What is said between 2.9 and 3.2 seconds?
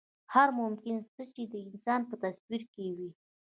وي.